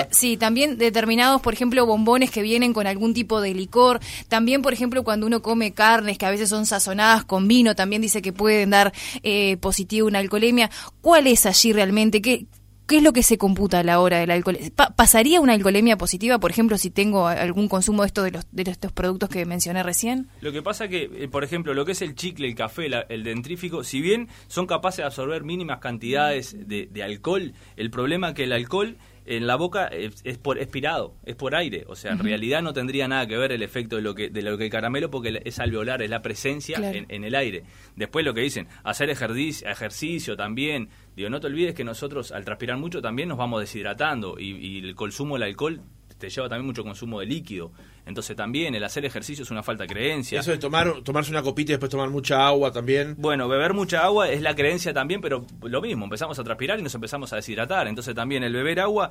sí, 0.09 0.37
también 0.37 0.77
determinados, 0.77 1.41
por 1.41 1.53
ejemplo, 1.53 1.85
bombones 1.85 2.31
que 2.31 2.41
vienen 2.41 2.73
con 2.73 2.87
algún 2.87 3.13
tipo 3.13 3.41
de 3.41 3.53
licor. 3.53 3.99
También, 4.29 4.61
por 4.61 4.73
ejemplo, 4.73 5.03
cuando 5.03 5.27
uno 5.27 5.41
come 5.41 5.73
carnes 5.73 6.17
que 6.17 6.25
a 6.25 6.31
veces 6.31 6.49
son 6.55 6.65
sazonadas 6.65 7.25
con 7.25 7.47
vino, 7.47 7.75
también 7.75 8.01
dice 8.01 8.21
que 8.21 8.33
pueden 8.33 8.69
dar 8.69 8.93
eh, 9.23 9.57
positivo 9.57 10.07
una 10.07 10.19
alcoholemia. 10.19 10.69
¿Cuál 11.01 11.27
es 11.27 11.45
allí 11.45 11.73
realmente? 11.73 12.21
¿Qué, 12.21 12.47
¿Qué 12.87 12.97
es 12.97 13.03
lo 13.03 13.13
que 13.13 13.23
se 13.23 13.39
computa 13.39 13.79
a 13.79 13.83
la 13.83 13.99
hora 13.99 14.19
del 14.19 14.29
alcohol? 14.29 14.59
¿Pasaría 14.95 15.41
una 15.41 15.53
alcoholemia 15.53 15.97
positiva, 15.97 16.37
por 16.37 16.51
ejemplo, 16.51 16.77
si 16.77 16.91
tengo 16.91 17.27
algún 17.27 17.67
consumo 17.67 18.03
de, 18.03 18.07
esto 18.07 18.21
de, 18.21 18.31
los, 18.31 18.45
de 18.51 18.69
estos 18.69 18.91
productos 18.91 19.29
que 19.29 19.43
mencioné 19.45 19.81
recién? 19.81 20.27
Lo 20.41 20.51
que 20.51 20.61
pasa 20.61 20.87
que, 20.87 21.09
eh, 21.11 21.27
por 21.27 21.43
ejemplo, 21.43 21.73
lo 21.73 21.83
que 21.83 21.93
es 21.93 22.01
el 22.03 22.13
chicle, 22.13 22.47
el 22.47 22.53
café, 22.53 22.87
el 23.09 23.23
dentrífico, 23.23 23.83
si 23.83 24.01
bien 24.01 24.29
son 24.47 24.67
capaces 24.67 24.97
de 24.97 25.03
absorber 25.05 25.43
mínimas 25.43 25.79
cantidades 25.79 26.55
de, 26.67 26.87
de 26.91 27.03
alcohol, 27.03 27.53
el 27.75 27.89
problema 27.89 28.29
es 28.29 28.35
que 28.35 28.43
el 28.43 28.53
alcohol 28.53 28.97
en 29.25 29.47
la 29.47 29.55
boca 29.55 29.87
es, 29.87 30.37
por 30.37 30.59
expirado, 30.59 31.15
es 31.25 31.35
por 31.35 31.55
aire, 31.55 31.83
o 31.87 31.95
sea, 31.95 32.11
en 32.11 32.19
realidad 32.19 32.61
no 32.61 32.73
tendría 32.73 33.07
nada 33.07 33.27
que 33.27 33.37
ver 33.37 33.51
el 33.51 33.63
efecto 33.63 33.95
de 33.95 34.01
lo 34.01 34.13
que 34.13 34.29
de 34.29 34.41
lo 34.41 34.57
que 34.57 34.65
el 34.65 34.69
caramelo 34.69 35.09
porque 35.09 35.41
es 35.43 35.59
alveolar, 35.59 36.01
es 36.01 36.09
la 36.09 36.21
presencia 36.21 36.77
en, 36.79 37.23
el 37.23 37.35
aire. 37.35 37.63
Después 37.95 38.23
lo 38.23 38.33
que 38.33 38.41
dicen, 38.41 38.67
hacer 38.83 39.09
ejercicio, 39.09 39.67
ejercicio 39.67 40.35
también, 40.35 40.89
digo, 41.15 41.29
no 41.29 41.39
te 41.39 41.47
olvides 41.47 41.73
que 41.73 41.83
nosotros 41.83 42.31
al 42.31 42.45
transpirar 42.45 42.77
mucho 42.77 43.01
también 43.01 43.29
nos 43.29 43.37
vamos 43.37 43.61
deshidratando 43.61 44.37
y, 44.39 44.55
y 44.55 44.79
el 44.79 44.95
consumo 44.95 45.35
del 45.35 45.43
alcohol 45.43 45.81
te 46.17 46.29
lleva 46.29 46.47
también 46.47 46.65
mucho 46.65 46.83
consumo 46.83 47.19
de 47.19 47.25
líquido. 47.25 47.71
Entonces 48.05 48.35
también 48.35 48.75
el 48.75 48.83
hacer 48.83 49.05
ejercicio 49.05 49.43
es 49.43 49.51
una 49.51 49.63
falta 49.63 49.83
de 49.83 49.89
creencia. 49.89 50.39
Eso 50.39 50.51
de 50.51 50.57
tomar, 50.57 51.01
tomarse 51.01 51.31
una 51.31 51.41
copita 51.41 51.71
y 51.71 51.73
después 51.73 51.89
tomar 51.89 52.09
mucha 52.09 52.45
agua 52.45 52.71
también. 52.71 53.15
Bueno, 53.17 53.47
beber 53.47 53.73
mucha 53.73 54.03
agua 54.03 54.29
es 54.29 54.41
la 54.41 54.55
creencia 54.55 54.93
también, 54.93 55.21
pero 55.21 55.45
lo 55.61 55.81
mismo, 55.81 56.05
empezamos 56.05 56.37
a 56.37 56.43
transpirar 56.43 56.79
y 56.79 56.83
nos 56.83 56.95
empezamos 56.95 57.33
a 57.33 57.37
deshidratar. 57.37 57.87
Entonces 57.87 58.13
también 58.15 58.43
el 58.43 58.53
beber 58.53 58.79
agua 58.79 59.09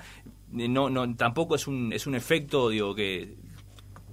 eh, 0.57 0.69
no, 0.69 0.91
no 0.91 1.15
tampoco 1.17 1.57
es 1.57 1.67
un, 1.67 1.93
es 1.93 2.07
un 2.07 2.15
efecto, 2.15 2.69
digo, 2.69 2.95
que 2.95 3.35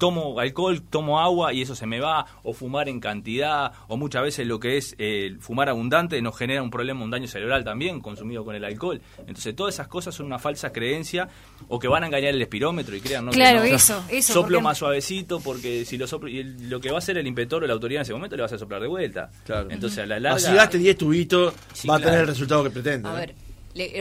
tomo 0.02 0.40
alcohol, 0.40 0.82
tomo 0.82 1.20
agua 1.20 1.54
y 1.54 1.62
eso 1.62 1.76
se 1.76 1.86
me 1.86 2.00
va, 2.00 2.26
o 2.42 2.54
fumar 2.54 2.90
en 2.90 3.00
cantidad, 3.00 3.72
o 3.88 3.98
muchas 3.98 4.24
veces 4.24 4.48
lo 4.48 4.60
que 4.60 4.78
es 4.78 4.96
eh, 4.98 5.38
fumar 5.40 5.70
abundante 5.70 6.20
nos 6.24 6.36
genera 6.36 6.64
un 6.64 6.72
problema, 6.72 7.04
un 7.04 7.12
daño 7.12 7.28
cerebral 7.28 7.64
también, 7.64 8.02
consumido 8.02 8.44
con 8.44 8.56
el 8.56 8.66
alcohol. 8.66 9.00
Entonces 9.20 9.56
todas 9.56 9.76
esas 9.76 9.88
cosas 9.88 10.16
son 10.16 10.26
una 10.26 10.40
falsa 10.40 10.72
creencia 10.74 11.30
o 11.68 11.78
que 11.78 11.88
van 11.88 12.04
a 12.04 12.08
engañar 12.08 12.34
el 12.34 12.42
espirómetro 12.42 12.96
y 12.96 13.02
crean, 13.02 13.26
¿no? 13.26 13.32
Claro, 13.32 13.62
eso, 13.62 14.04
eso. 14.10 14.34
Soplo 14.34 14.60
más 14.60 14.80
suavecito 14.80 15.40
porque 15.40 15.86
si 15.86 16.00
lo 16.00 16.08
soplo, 16.08 16.30
y 16.30 16.46
lo 16.46 16.80
que 16.80 16.90
va 16.90 16.96
a 16.96 16.98
hacer 16.98 17.20
el 17.20 17.28
inspector 17.28 17.64
o 17.64 17.68
la 17.68 17.74
autoridad 17.74 18.00
en 18.00 18.02
ese 18.02 18.14
momento 18.14 18.36
le 18.36 18.42
va 18.42 18.46
a 18.46 18.48
hacer 18.48 18.58
soplar 18.58 18.82
de 18.82 18.88
vuelta. 18.88 19.30
Claro. 19.46 19.70
Entonces 19.70 20.00
a 20.00 20.08
la 20.08 20.20
larga... 20.20 20.40
Si 20.40 20.52
gaste 20.52 20.80
10 20.80 20.98
tubitos, 20.98 21.54
va 21.88 21.98
a 21.98 22.00
tener 22.00 22.22
el 22.22 22.28
resultado 22.28 22.64
que 22.64 22.72
pretende. 22.72 23.08
A 23.08 23.14
ver, 23.14 23.36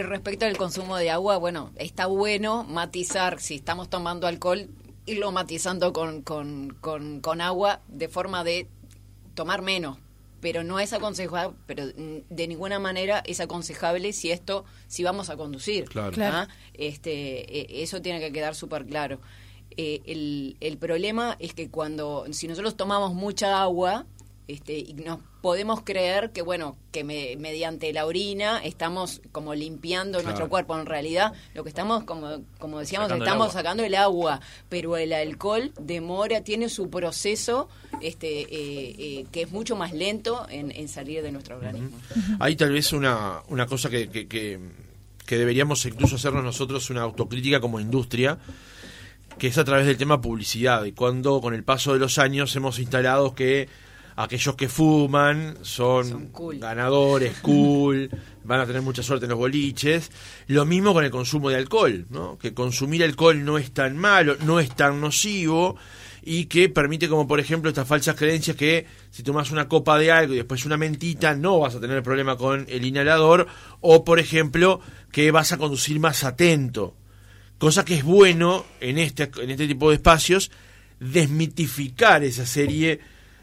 respecto 0.06 0.46
al 0.46 0.56
consumo 0.56 0.96
de 0.96 1.10
agua, 1.10 1.36
bueno, 1.36 1.72
está 1.76 2.06
bueno 2.06 2.64
matizar 2.64 3.38
si 3.38 3.56
estamos 3.56 3.90
tomando 3.90 4.26
alcohol 4.26 4.70
irlo 5.06 5.32
matizando 5.32 5.92
con, 5.92 6.22
con, 6.22 6.70
con, 6.80 7.40
agua 7.40 7.80
de 7.88 8.08
forma 8.08 8.44
de 8.44 8.68
tomar 9.34 9.62
menos, 9.62 9.98
pero 10.40 10.64
no 10.64 10.78
es 10.80 10.92
aconsejable, 10.92 11.56
pero 11.66 11.86
de 11.86 12.48
ninguna 12.48 12.78
manera 12.78 13.22
es 13.26 13.40
aconsejable 13.40 14.12
si 14.12 14.30
esto, 14.30 14.64
si 14.86 15.02
vamos 15.02 15.30
a 15.30 15.36
conducir. 15.36 15.84
Claro. 15.84 16.16
¿ah? 16.22 16.48
Este, 16.74 17.78
e, 17.78 17.82
eso 17.82 18.02
tiene 18.02 18.20
que 18.20 18.32
quedar 18.32 18.54
súper 18.54 18.86
claro. 18.86 19.20
Eh, 19.76 20.00
el, 20.06 20.56
el 20.60 20.78
problema 20.78 21.36
es 21.38 21.54
que 21.54 21.70
cuando, 21.70 22.26
si 22.32 22.48
nosotros 22.48 22.76
tomamos 22.76 23.14
mucha 23.14 23.62
agua, 23.62 24.06
Este, 24.50 24.76
y 24.78 24.94
nos 24.94 25.20
podemos 25.42 25.82
creer 25.82 26.32
que, 26.32 26.42
bueno, 26.42 26.76
que 26.90 27.04
mediante 27.04 27.92
la 27.92 28.04
orina 28.04 28.58
estamos 28.58 29.22
como 29.30 29.54
limpiando 29.54 30.20
nuestro 30.24 30.48
cuerpo. 30.48 30.76
En 30.76 30.86
realidad, 30.86 31.32
lo 31.54 31.62
que 31.62 31.68
estamos, 31.68 32.02
como, 32.02 32.42
como 32.58 32.80
decíamos, 32.80 33.12
estamos 33.12 33.52
sacando 33.52 33.84
el 33.84 33.94
agua, 33.94 34.40
pero 34.68 34.96
el 34.96 35.12
alcohol 35.12 35.72
demora, 35.80 36.42
tiene 36.42 36.68
su 36.68 36.90
proceso 36.90 37.68
este, 38.00 38.40
eh, 38.40 38.96
eh, 38.98 39.26
que 39.30 39.42
es 39.42 39.52
mucho 39.52 39.76
más 39.76 39.92
lento 39.92 40.48
en, 40.50 40.88
salir 40.88 41.22
de 41.22 41.30
nuestro 41.30 41.54
organismo. 41.54 41.96
Hay 42.40 42.56
tal 42.56 42.72
vez 42.72 42.92
una, 42.92 43.42
una 43.50 43.66
cosa 43.66 43.88
que, 43.88 44.08
que, 44.08 44.26
que, 44.26 44.58
que 45.26 45.38
deberíamos 45.38 45.86
incluso 45.86 46.16
hacernos 46.16 46.42
nosotros 46.42 46.90
una 46.90 47.02
autocrítica 47.02 47.60
como 47.60 47.78
industria 47.78 48.36
que 49.38 49.46
es 49.46 49.58
a 49.58 49.64
través 49.64 49.86
del 49.86 49.96
tema 49.96 50.20
publicidad 50.20 50.84
y 50.86 50.92
cuando 50.92 51.40
con 51.40 51.54
el 51.54 51.62
paso 51.62 51.92
de 51.92 52.00
los 52.00 52.18
años 52.18 52.54
hemos 52.56 52.80
instalado 52.80 53.34
que 53.34 53.68
aquellos 54.22 54.54
que 54.54 54.68
fuman 54.68 55.58
son, 55.62 56.30
ganadores, 56.58 57.38
cool, 57.42 58.10
van 58.44 58.60
a 58.60 58.66
tener 58.66 58.82
mucha 58.82 59.02
suerte 59.02 59.26
en 59.26 59.30
los 59.30 59.38
boliches. 59.38 60.10
Lo 60.46 60.64
mismo 60.64 60.92
con 60.92 61.04
el 61.04 61.10
consumo 61.10 61.50
de 61.50 61.56
alcohol, 61.56 62.06
¿no? 62.10 62.38
que 62.38 62.52
consumir 62.52 63.02
alcohol 63.02 63.44
no 63.44 63.58
es 63.58 63.72
tan 63.72 63.96
malo, 63.96 64.36
no 64.44 64.60
es 64.60 64.74
tan 64.74 65.00
nocivo 65.00 65.76
y 66.22 66.46
que 66.46 66.68
permite 66.68 67.08
como 67.08 67.26
por 67.26 67.40
ejemplo 67.40 67.70
estas 67.70 67.88
falsas 67.88 68.14
creencias 68.14 68.54
que 68.56 68.86
si 69.10 69.22
tomas 69.22 69.50
una 69.52 69.68
copa 69.68 69.98
de 69.98 70.12
algo 70.12 70.34
y 70.34 70.36
después 70.36 70.66
una 70.66 70.76
mentita 70.76 71.34
no 71.34 71.60
vas 71.60 71.74
a 71.74 71.80
tener 71.80 72.02
problema 72.02 72.36
con 72.36 72.66
el 72.68 72.84
inhalador 72.84 73.46
o 73.80 74.04
por 74.04 74.18
ejemplo 74.18 74.80
que 75.10 75.30
vas 75.30 75.52
a 75.52 75.56
conducir 75.56 75.98
más 75.98 76.24
atento. 76.24 76.94
Cosa 77.56 77.84
que 77.84 77.94
es 77.94 78.04
bueno 78.04 78.66
en 78.80 78.98
este, 78.98 79.30
en 79.40 79.50
este 79.50 79.66
tipo 79.66 79.88
de 79.88 79.96
espacios 79.96 80.50
desmitificar 80.98 82.22
esa 82.22 82.44
serie 82.44 83.00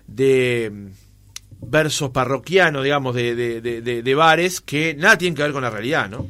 de 0.07 0.71
mm, 0.71 1.69
versos 1.69 2.09
parroquianos, 2.11 2.83
digamos, 2.83 3.15
de, 3.15 3.35
de, 3.61 4.15
bares 4.15 4.61
que 4.61 4.95
nada 4.95 5.17
tienen 5.17 5.35
que 5.35 5.43
ver 5.43 5.51
con 5.51 5.63
la 5.63 5.69
realidad, 5.69 6.09
¿no? 6.09 6.27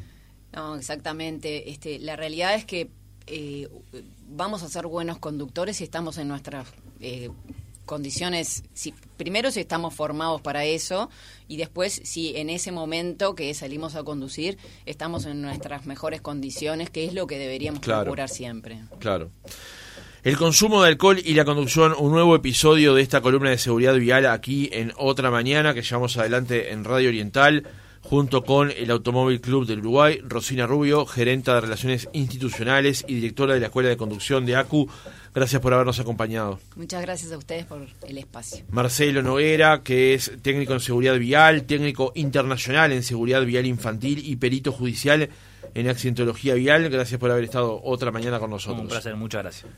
No, 0.54 0.76
exactamente. 0.76 1.70
Este, 1.70 2.00
la 2.00 2.16
realidad 2.16 2.56
es 2.56 2.66
que 2.66 2.90
eh, 3.28 3.68
vamos 4.28 4.64
a 4.64 4.70
ser 4.70 4.88
buenos 4.88 5.20
conductores 5.20 5.78
si 5.78 5.84
estamos 5.84 6.18
en 6.18 6.28
nuestras 6.28 6.68
eh, 7.00 7.30
condiciones, 7.86 8.64
si, 8.74 8.94
primero 9.18 9.52
si 9.52 9.60
estamos 9.60 9.94
formados 9.94 10.42
para 10.42 10.66
eso 10.66 11.10
y 11.48 11.58
después 11.58 12.02
si 12.04 12.36
en 12.38 12.50
ese 12.50 12.72
momento 12.72 13.34
que 13.34 13.54
salimos 13.54 13.96
a 13.96 14.04
conducir 14.04 14.58
estamos 14.86 15.26
en 15.26 15.42
nuestras 15.42 15.86
mejores 15.86 16.22
condiciones, 16.22 16.90
que 16.90 17.06
es 17.06 17.14
lo 17.14 17.28
que 17.28 17.40
deberíamos 17.40 17.82
procurar 17.82 18.30
siempre. 18.30 18.80
Claro. 19.00 19.32
El 20.24 20.36
consumo 20.36 20.82
de 20.82 20.90
alcohol 20.90 21.20
y 21.24 21.36
la 21.36 21.46
conducción, 21.46 21.94
un 21.98 22.12
nuevo 22.12 22.36
episodio 22.36 22.96
de 22.96 23.02
esta 23.02 23.22
columna 23.22 23.52
de 23.52 23.58
seguridad 23.58 23.96
vial 23.96 24.26
aquí 24.26 24.70
en 24.74 24.92
otra 24.98 25.30
mañana 25.32 25.74
que 25.74 25.84
llevamos 25.84 26.18
adelante 26.18 26.72
en 26.72 26.84
Radio 26.84 27.10
Oriental 27.10 27.68
junto 28.02 28.44
con 28.44 28.72
el 28.72 28.90
Automóvil 28.90 29.42
Club 29.42 29.68
del 29.68 29.80
Uruguay, 29.80 30.22
Rosina 30.24 30.66
Rubio, 30.66 31.06
gerenta 31.06 31.56
de 31.56 31.62
Relaciones 31.62 32.10
Institucionales 32.14 33.06
y 33.08 33.16
directora 33.16 33.54
de 33.54 33.60
la 33.60 33.68
Escuela 33.68 33.90
de 33.90 33.98
Conducción 33.98 34.46
de 34.46 34.56
ACU. 34.56 34.90
Gracias 35.36 35.62
por 35.62 35.74
habernos 35.74 36.00
acompañado. 36.00 36.60
Muchas 36.76 37.02
gracias 37.02 37.32
a 37.32 37.38
ustedes 37.38 37.66
por 37.66 37.86
el 38.08 38.18
espacio. 38.18 38.66
Marcelo 38.72 39.22
Noguera, 39.22 39.82
que 39.84 40.14
es 40.14 40.32
técnico 40.42 40.74
en 40.74 40.80
seguridad 40.80 41.18
vial, 41.20 41.64
técnico 41.64 42.12
internacional 42.16 42.92
en 42.92 43.04
seguridad 43.04 43.46
vial 43.46 43.66
infantil 43.66 44.22
y 44.26 44.38
perito 44.38 44.72
judicial 44.72 45.30
en 45.74 45.90
accidentología 45.90 46.56
vial. 46.56 46.90
Gracias 46.90 47.20
por 47.20 47.30
haber 47.30 47.44
estado 47.44 47.80
otra 47.84 48.12
mañana 48.12 48.40
con 48.40 48.50
nosotros. 48.50 48.82
Un 48.82 48.88
placer, 48.88 49.16
muchas 49.16 49.44
gracias. 49.44 49.72